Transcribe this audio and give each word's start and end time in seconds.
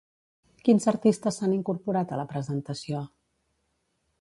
Quins 0.69 0.87
artistes 0.91 1.37
s'han 1.41 1.53
incorporat 1.57 2.15
a 2.15 2.19
la 2.21 2.27
presentació? 2.35 3.03